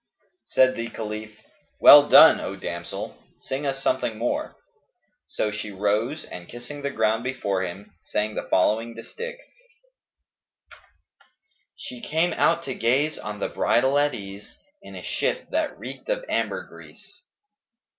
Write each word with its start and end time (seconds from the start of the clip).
"Said 0.55 0.75
the 0.75 0.89
Caliph, 0.89 1.43
"Well 1.79 2.09
done, 2.09 2.39
O 2.39 2.55
damsel! 2.55 3.19
Sing 3.41 3.67
us 3.67 3.83
something 3.83 4.17
more." 4.17 4.55
So 5.27 5.51
she 5.51 5.69
rose 5.69 6.25
and 6.25 6.49
kissing 6.49 6.81
the 6.81 6.89
ground 6.89 7.23
before 7.23 7.61
him, 7.61 7.93
sang 8.05 8.33
the 8.33 8.47
following 8.49 8.95
distich, 8.95 9.37
"She 11.77 12.01
came 12.01 12.33
out 12.33 12.63
to 12.63 12.73
gaze 12.73 13.19
on 13.19 13.37
the 13.39 13.49
bridal 13.49 13.99
at 13.99 14.15
ease 14.15 14.55
* 14.69 14.81
In 14.81 14.95
a 14.95 15.03
shift 15.03 15.51
that 15.51 15.77
reeked 15.77 16.09
of 16.09 16.25
ambergris." 16.27 17.21